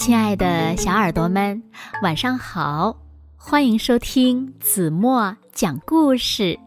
[0.00, 1.62] 亲爱的小耳朵们，
[2.02, 2.96] 晚上好！
[3.36, 6.58] 欢迎收听子墨讲故事，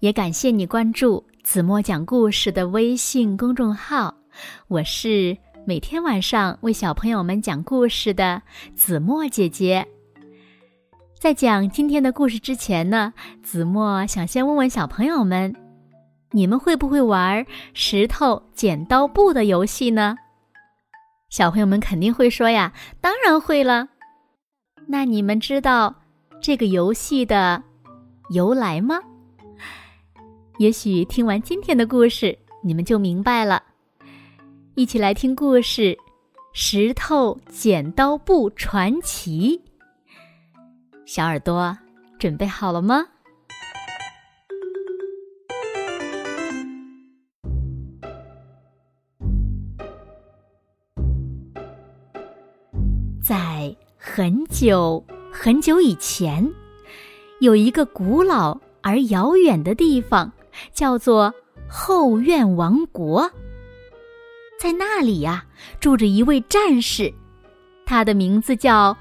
[0.00, 4.14] 也感谢你关注子墨讲故事的微信公众号。
[4.68, 5.34] 我是
[5.66, 8.42] 每天晚上为小朋友们讲故事的
[8.76, 9.84] 子墨姐姐。
[11.18, 15.54] 在讲今天的故事之前呢，子墨想先问问小朋友们：
[16.32, 20.18] 你们会不会玩石头剪刀布的游戏呢？
[21.34, 23.88] 小朋友们肯定会说呀，当然会了。
[24.86, 25.92] 那你们知道
[26.40, 27.60] 这个游戏的
[28.30, 29.00] 由来吗？
[30.58, 33.60] 也许听完今天的故事，你们就明白了。
[34.76, 35.82] 一起来听故事
[36.52, 39.60] 《石头剪刀布传奇》。
[41.04, 41.76] 小耳朵
[42.16, 43.04] 准备好了吗？
[53.54, 56.52] 在很久很久以前，
[57.38, 60.32] 有一个古老而遥远的地方，
[60.72, 61.32] 叫做
[61.68, 63.30] 后院王国。
[64.58, 65.46] 在那里呀，
[65.78, 67.14] 住着一位战士，
[67.86, 68.96] 他的名字叫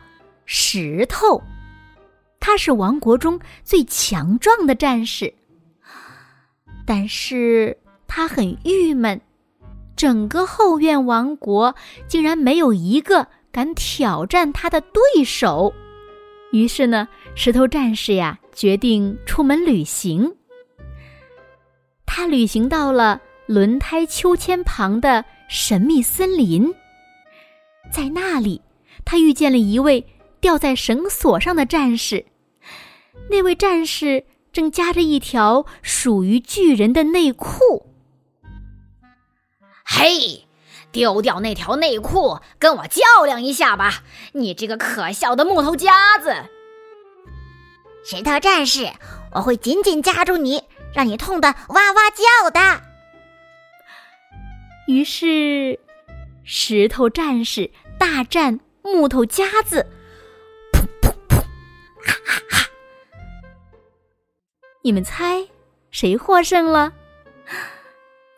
[0.46, 1.42] 石头。
[2.40, 5.34] 他是王国中最强壮的战士，
[6.86, 9.20] 但是他很郁闷，
[9.96, 11.74] 整个后院王国
[12.08, 13.28] 竟然没有一个。
[13.54, 15.72] 敢挑战他的对手，
[16.52, 20.36] 于是呢，石头战士呀决定出门旅行。
[22.08, 26.74] 他旅行到了轮胎秋千旁的神秘森林，
[27.92, 28.60] 在那里，
[29.06, 30.04] 他遇见了一位
[30.42, 32.26] 吊在绳索上的战士。
[33.30, 37.54] 那位战士正夹着一条属于巨人的内裤。
[39.86, 40.48] 嘿！
[40.94, 44.04] 丢掉那条内裤，跟我较量一下吧！
[44.34, 46.34] 你这个可笑的木头夹子！
[48.06, 48.92] 石头战士，
[49.32, 52.82] 我会紧紧夹住你，让你痛得哇哇叫的。
[54.88, 55.80] 于是，
[56.44, 59.88] 石头战士大战木头夹子，
[60.74, 61.38] 噗噗噗！
[62.06, 62.70] 哈哈哈！
[64.84, 65.48] 你们猜
[65.90, 66.94] 谁获胜了？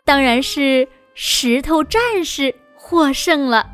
[0.06, 0.88] 当然是。
[1.18, 3.66] 石头战士获胜了。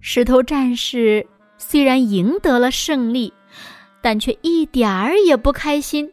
[0.00, 1.26] 石头战士
[1.58, 3.32] 虽然赢得了胜利，
[4.00, 6.12] 但却一点儿也不开心。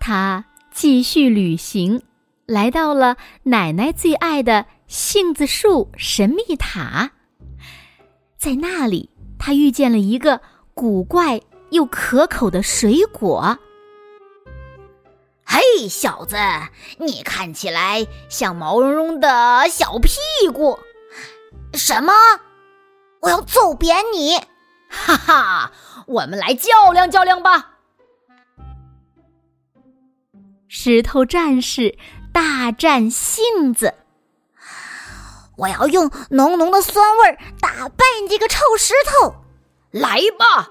[0.00, 2.02] 他继续旅行，
[2.44, 7.12] 来到了奶奶最爱的杏子树神秘塔。
[8.36, 9.08] 在那里，
[9.38, 10.40] 他遇见了一个
[10.74, 11.40] 古怪
[11.70, 13.56] 又可口的水果。
[15.52, 16.36] 嘿，小子，
[16.98, 20.12] 你看起来像毛茸茸的小屁
[20.54, 20.78] 股。
[21.74, 22.12] 什么？
[23.20, 24.36] 我要揍扁你！
[24.88, 25.72] 哈哈，
[26.06, 27.78] 我们来较量较量吧！
[30.68, 31.98] 石头战士
[32.32, 33.92] 大战杏子，
[35.56, 39.34] 我要用浓浓的酸味打败你这个臭石头！
[39.90, 40.70] 来吧！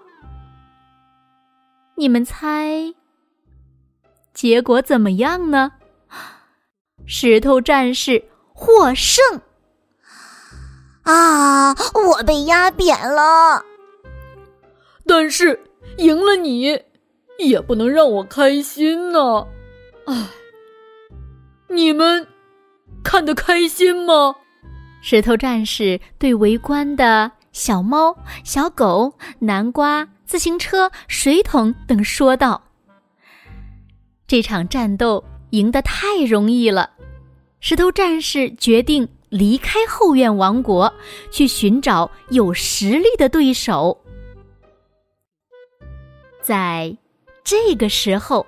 [1.98, 2.94] 你们猜？
[4.40, 5.74] 结果怎么样呢？
[7.06, 8.24] 石头战士
[8.54, 9.42] 获胜。
[11.04, 13.66] 啊，我被压扁了。
[15.06, 15.60] 但是
[15.98, 16.84] 赢了你，
[17.38, 19.46] 也不能让我开心呢。
[20.06, 20.30] 唉，
[21.68, 22.26] 你们
[23.04, 24.38] 看得开心吗？
[25.02, 32.69] 石头战士对围观的小猫、小狗、南瓜、自行车、水桶等说道。
[34.30, 36.88] 这场战斗赢得太容易了，
[37.62, 40.94] 石头战士决定离开后院王国，
[41.32, 44.00] 去寻找有实力的对手。
[46.44, 46.96] 在
[47.44, 48.46] 这个时候，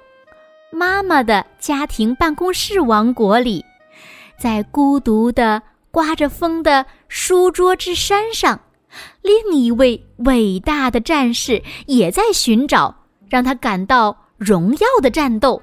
[0.72, 3.66] 妈妈的家庭办公室王国里，
[4.40, 5.60] 在孤独的
[5.90, 8.62] 刮着风的书桌之山上，
[9.24, 12.96] 另一位伟大的战士也在寻找
[13.28, 15.60] 让他感到荣耀的战斗。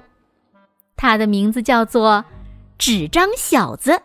[1.01, 2.25] 他的名字叫做
[2.77, 4.01] 纸张小子。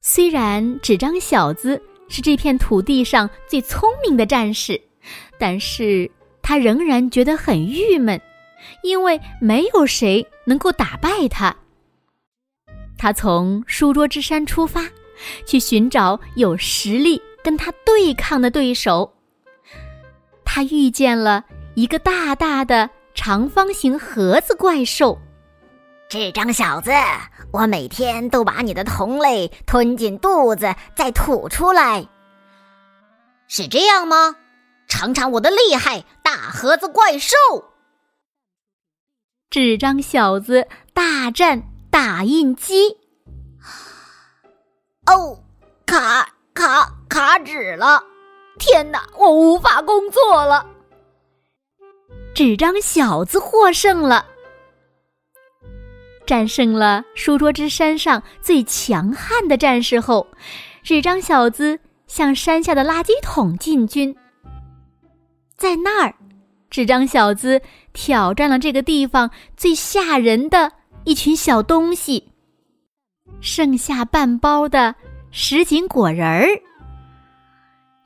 [0.00, 4.80] 虽然纸张小子是这片土地上最聪明的战士，
[5.38, 6.10] 但是
[6.42, 8.20] 他仍然觉得很郁闷，
[8.82, 11.54] 因为没有谁能够打败他。
[12.98, 14.88] 他从书桌之山出发，
[15.46, 19.14] 去寻找有实力跟他对抗的对手。
[20.44, 21.44] 他遇见了
[21.76, 22.90] 一个大大的。
[23.22, 25.18] 长方形盒子怪兽，
[26.08, 26.90] 这张小子，
[27.52, 32.08] 我每天都把你的同类吞进肚子，再吐出来。
[33.46, 34.36] 是这样吗？
[34.88, 37.36] 尝尝我的厉害，大盒子怪兽！
[39.50, 42.96] 纸张小子大战打印机。
[45.04, 45.44] 哦，
[45.84, 48.02] 卡卡卡纸了！
[48.58, 50.64] 天哪，我无法工作了。
[52.40, 54.24] 纸张小子获胜了，
[56.24, 60.26] 战胜了书桌之山上最强悍的战士后，
[60.82, 64.16] 纸张小子向山下的垃圾桶进军。
[65.58, 66.14] 在那儿，
[66.70, 67.60] 纸张小子
[67.92, 70.72] 挑战了这个地方最吓人的
[71.04, 72.32] 一群小东西——
[73.42, 74.94] 剩下半包的
[75.30, 76.48] 什锦果仁儿。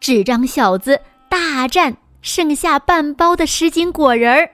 [0.00, 1.96] 纸张小子大战。
[2.24, 4.50] 剩下半包的什锦果仁儿，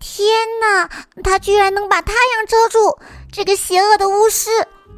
[0.00, 0.26] 天
[0.60, 0.90] 哪！
[1.22, 2.98] 他居然能把太阳遮住！
[3.30, 4.50] 这个邪恶的巫师，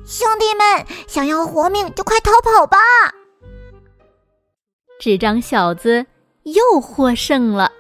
[0.07, 2.79] 兄弟们，想要活命就快逃跑吧！
[4.99, 6.07] 纸张小子
[6.45, 7.71] 又获胜了。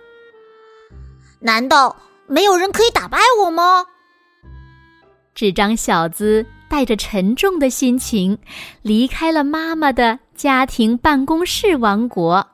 [1.41, 1.97] 难道
[2.27, 3.87] 没有人可以打败我吗？
[5.35, 8.39] 纸张小子带着沉重的心情
[8.83, 12.47] 离开了妈妈的家庭办公室王国。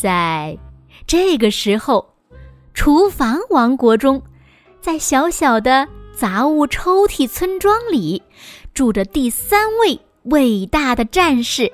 [0.00, 0.56] 在
[1.06, 2.14] 这个时候，
[2.72, 4.22] 厨房王国中，
[4.80, 5.86] 在小小的
[6.16, 8.22] 杂物抽屉村庄里，
[8.72, 11.70] 住着第三位伟大的战士，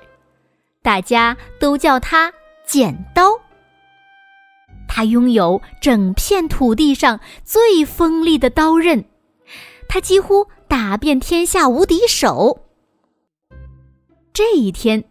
[0.82, 2.32] 大家都叫他
[2.67, 3.31] 剪刀。
[4.88, 9.05] 他拥有整片土地上最锋利的刀刃，
[9.88, 12.58] 他几乎打遍天下无敌手。
[14.32, 15.05] 这一天。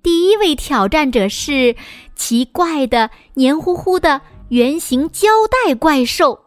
[0.00, 1.74] 第一位挑战者是
[2.18, 6.40] 奇怪的、黏糊糊的圆形胶带怪兽。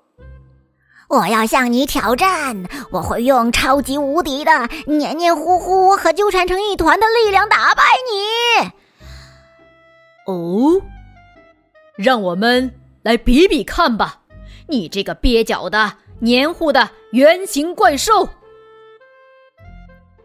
[1.08, 2.66] 我要向你挑战！
[2.92, 8.72] 我会用超级无敌的黏黏糊糊和纠缠成一团的力量打败你。
[10.28, 10.82] 哦，
[11.96, 14.20] 让我们来比比看吧！
[14.68, 18.30] 你这个蹩脚的、黏糊的圆形怪兽，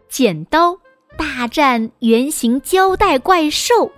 [0.07, 0.77] 剪刀。
[1.17, 3.91] 大战圆形胶带怪兽，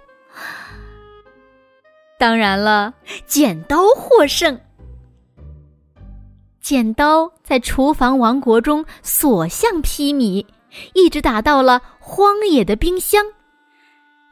[2.20, 2.94] 当然了，
[3.26, 4.60] 剪刀获胜。
[6.60, 10.46] 剪刀在厨房王国中所向披靡，
[10.94, 13.24] 一直打到了荒野的冰箱，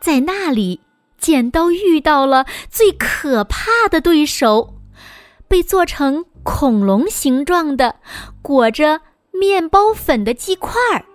[0.01, 0.81] 在那里，
[1.17, 4.75] 剪刀遇到了最可怕的对手——
[5.47, 7.95] 被做成恐龙形状的、
[8.41, 8.99] 裹着
[9.31, 11.05] 面包粉的鸡块儿。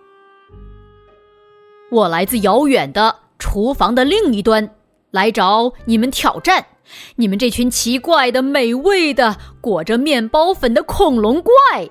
[1.91, 4.75] 我来自遥远的厨房的另一端，
[5.13, 6.67] 来找你们挑战。
[7.15, 11.91] 你们这群奇怪的、美味的、裹着面包粉的恐龙怪！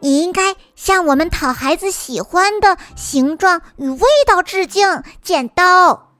[0.00, 5.02] 你应该向我们讨孩子喜欢的形状与味道致敬。
[5.20, 6.12] 剪刀，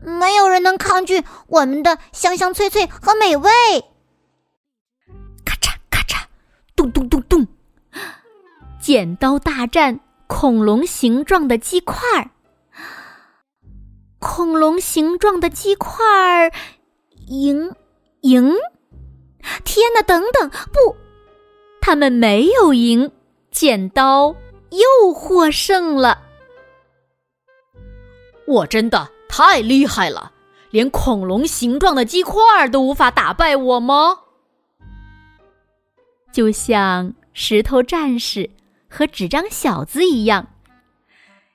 [0.00, 3.50] 没有人能抗拒我们的香香脆脆和美味。
[5.44, 6.24] 咔嚓咔嚓，
[6.76, 7.46] 咚咚咚咚，
[8.80, 10.00] 剪刀大战。
[10.26, 12.30] 恐龙形状的鸡块儿，
[14.20, 16.52] 恐龙形状的鸡块儿，
[17.26, 17.74] 赢
[18.20, 18.54] 赢！
[19.64, 20.96] 天哪，等等，不，
[21.80, 23.10] 他们没有赢，
[23.50, 24.36] 剪刀
[24.70, 26.22] 又获胜了。
[28.46, 30.32] 我真的太厉害了，
[30.70, 34.20] 连恐龙形状的鸡块儿都无法打败我吗？
[36.30, 38.50] 就像石头战士。
[38.92, 40.48] 和纸张小子一样，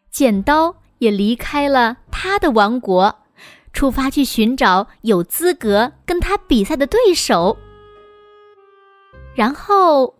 [0.09, 3.23] 剪刀也离开了他的王国，
[3.73, 7.57] 出发去寻找有资格跟他比赛的对手。
[9.33, 10.15] 然后，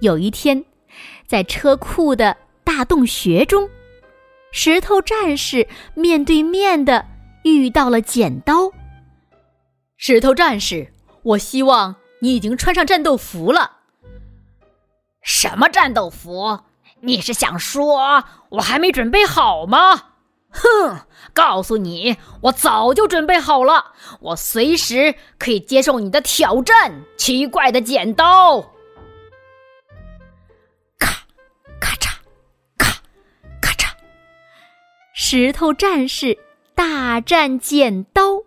[0.00, 0.64] 有一天，
[1.26, 3.68] 在车库的大洞穴中，
[4.52, 7.06] 石头战士面对面的
[7.44, 8.70] 遇到了剪刀。
[9.96, 13.78] 石头战士，我希望你已经穿上战斗服了。
[15.22, 16.60] 什么战斗服？
[17.00, 20.02] 你是想说我还没准备好吗？
[20.50, 21.00] 哼！
[21.34, 27.02] 告诉你，我早就准备好了，我随时可以接受你的挑战。
[27.18, 28.62] 奇怪的剪刀，
[30.98, 31.12] 咔
[31.78, 32.14] 咔嚓，
[32.78, 32.90] 咔
[33.60, 33.90] 咔嚓，
[35.12, 36.38] 石头战士
[36.74, 38.42] 大战剪刀，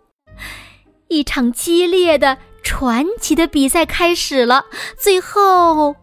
[1.06, 4.64] 一场激烈的、传奇的比赛开始了。
[4.98, 5.94] 最后。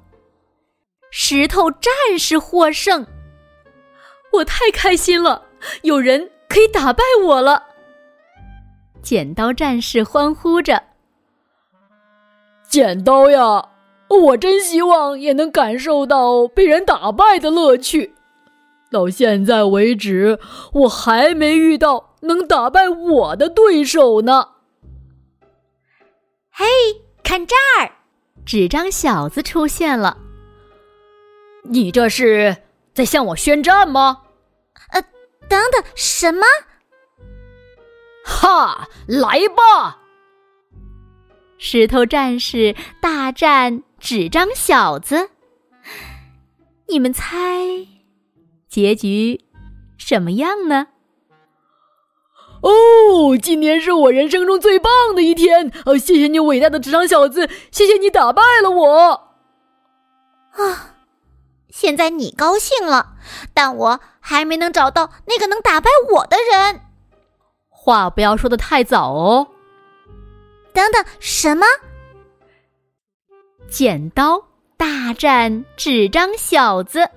[1.20, 3.04] 石头战士获胜，
[4.34, 5.42] 我太开心了！
[5.82, 7.64] 有人可以打败我了。
[9.02, 10.84] 剪刀战士欢呼着
[12.70, 13.68] ：“剪刀呀，
[14.10, 18.14] 我真希望也能感受到被人打败的乐趣。
[18.92, 20.40] 到现在为止，
[20.72, 24.50] 我还没遇到能打败我的对手呢。
[26.52, 26.64] 嘿，
[27.24, 27.90] 看这儿，
[28.46, 30.16] 纸张小子出现了。
[31.70, 32.58] 你这是
[32.94, 34.24] 在向我宣战吗？
[34.92, 35.02] 呃，
[35.48, 36.46] 等等，什么？
[38.26, 40.00] 哈，来吧！
[41.58, 45.32] 石头战士大战纸张小子，
[46.88, 47.88] 你们猜
[48.68, 49.46] 结局
[49.98, 50.88] 什么样呢？
[52.62, 55.72] 哦，今天是我人生中最棒的一天！
[55.86, 59.12] 哦，谢谢你，伟大的纸张小子，谢谢你打败了我。
[60.52, 60.97] 啊，
[61.79, 63.13] 现在你高兴了，
[63.53, 66.81] 但我还没能找到那个能打败我的人。
[67.69, 69.50] 话不要说的太早哦。
[70.74, 71.67] 等等，什么？
[73.69, 77.12] 剪刀大战纸张小子？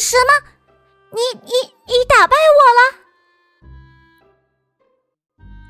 [0.00, 0.32] 什么？
[1.12, 1.52] 你你
[1.86, 2.80] 你打败我了？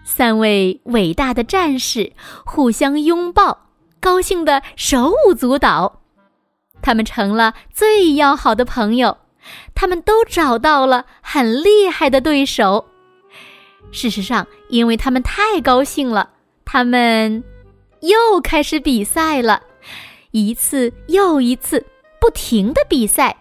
[0.03, 2.15] 三位伟大的战士
[2.47, 3.67] 互相拥抱，
[4.01, 6.01] 高兴的手舞足蹈。
[6.83, 9.17] 他们成了最要好的朋友，
[9.75, 12.87] 他们都找到了很厉害的对手。
[13.91, 16.31] 事实上，因为他们太高兴了，
[16.65, 17.43] 他们
[18.01, 19.63] 又开始比赛了，
[20.31, 21.85] 一次又一次，
[22.21, 23.37] 不停的比赛。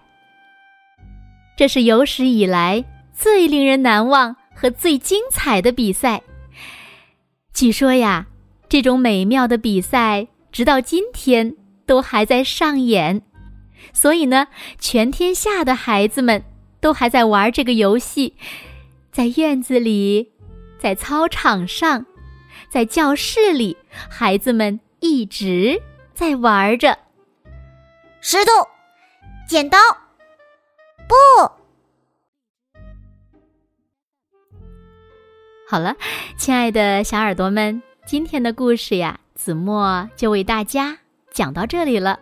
[1.57, 6.21] 这是有史以来最令人难忘和最精彩的比赛。
[7.53, 8.27] 据说呀，
[8.69, 13.21] 这种美妙的比赛直到今天都还在上演，
[13.93, 14.47] 所以呢，
[14.79, 16.43] 全天下的孩子们
[16.79, 18.35] 都还在玩这个游戏，
[19.11, 20.31] 在院子里，
[20.77, 22.05] 在操场上，
[22.69, 23.77] 在教室里，
[24.09, 25.81] 孩子们一直
[26.13, 26.97] 在玩着。
[28.21, 28.51] 石头，
[29.47, 29.77] 剪刀，
[31.07, 31.15] 不。
[35.69, 35.95] 好了，
[36.37, 40.99] 亲爱的小耳朵们，今天的故事呀，子墨就为大家
[41.31, 42.19] 讲到这里了。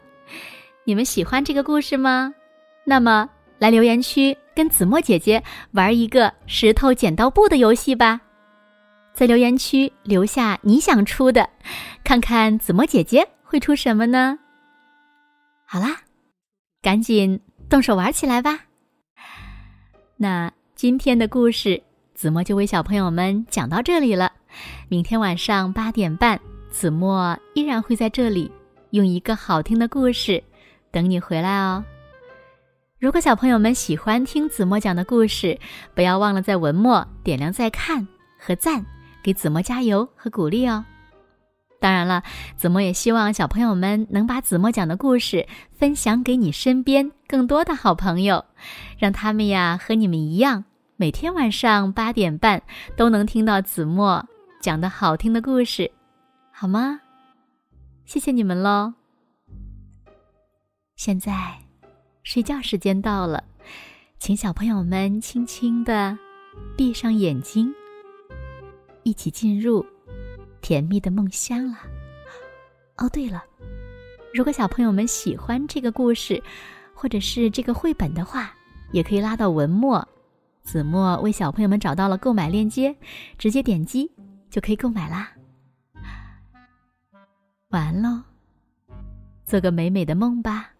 [0.88, 2.32] 你们喜欢这个故事吗？
[2.84, 3.27] 那么
[3.58, 8.22] 来留言区跟子墨姐姐玩一个石头剪刀布的游戏吧。
[9.12, 11.50] 在留言区留下你想出的，
[12.04, 14.38] 看看子墨姐姐会出什么呢？
[15.65, 16.01] 好啦，
[16.84, 18.60] 赶紧动手玩起来吧。
[20.18, 21.82] 那今天的故事。
[22.13, 24.32] 子墨就为小朋友们讲到这里了。
[24.88, 26.39] 明天晚上八点半，
[26.70, 28.50] 子墨依然会在这里，
[28.92, 30.42] 用一个好听的故事
[30.96, 31.84] 等你回来哦。
[32.98, 35.60] 如果小朋友们喜欢听子墨讲的故事，
[35.94, 38.08] 不要忘了在文末点亮再看
[38.40, 38.86] 和赞，
[39.22, 40.86] 给子墨加油和鼓励哦。
[41.82, 42.24] 当然了，
[42.56, 45.46] 子墨也希望小朋友们能把子墨讲的故事
[45.78, 48.46] 分享给你身边更多的好朋友，
[48.98, 50.64] 让他们呀和你们一样。
[50.96, 52.64] 每天晚上八点半
[52.96, 54.25] 都能听到子墨
[54.62, 55.92] 讲的好听的故事，
[56.54, 57.02] 好吗？
[58.06, 58.94] 谢谢你们喽！
[60.96, 61.58] 现在
[62.24, 63.44] 睡觉时间到了，
[64.18, 66.18] 请小朋友们轻轻的
[66.78, 67.72] 闭上眼睛，
[69.04, 69.86] 一起进入
[70.62, 71.78] 甜蜜的梦乡了。
[72.98, 73.44] 哦，对了，
[74.34, 76.42] 如果小朋友们喜欢这个故事，
[76.94, 78.56] 或者是这个绘本的话，
[78.92, 80.08] 也可以拉到文末。
[80.64, 82.96] 子墨为小朋友们找到了购买链接，
[83.38, 84.10] 直接点击
[84.50, 85.34] 就可以购买啦。
[87.70, 88.24] 晚安喽，
[89.46, 90.72] 做个美美的梦吧。